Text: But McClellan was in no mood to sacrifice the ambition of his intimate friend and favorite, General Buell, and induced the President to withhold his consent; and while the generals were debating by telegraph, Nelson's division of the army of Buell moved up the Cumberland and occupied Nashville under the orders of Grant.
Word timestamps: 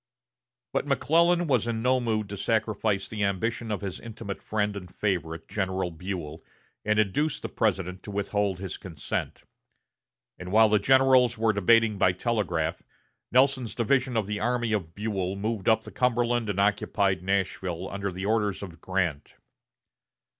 But 0.73 0.87
McClellan 0.87 1.45
was 1.45 1.67
in 1.67 1.83
no 1.83 1.99
mood 1.99 2.27
to 2.29 2.35
sacrifice 2.35 3.07
the 3.07 3.23
ambition 3.23 3.69
of 3.69 3.81
his 3.81 3.99
intimate 3.99 4.41
friend 4.41 4.75
and 4.75 4.89
favorite, 4.91 5.47
General 5.47 5.91
Buell, 5.91 6.43
and 6.83 6.97
induced 6.97 7.43
the 7.43 7.49
President 7.49 8.01
to 8.01 8.09
withhold 8.09 8.57
his 8.57 8.77
consent; 8.77 9.43
and 10.39 10.51
while 10.51 10.69
the 10.69 10.79
generals 10.79 11.37
were 11.37 11.53
debating 11.53 11.99
by 11.99 12.13
telegraph, 12.13 12.81
Nelson's 13.31 13.75
division 13.75 14.17
of 14.17 14.25
the 14.25 14.39
army 14.39 14.73
of 14.73 14.95
Buell 14.95 15.35
moved 15.35 15.69
up 15.69 15.83
the 15.83 15.91
Cumberland 15.91 16.49
and 16.49 16.59
occupied 16.59 17.21
Nashville 17.21 17.87
under 17.87 18.11
the 18.11 18.25
orders 18.25 18.63
of 18.63 18.81
Grant. 18.81 19.35